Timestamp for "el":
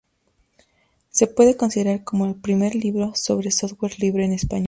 2.25-2.33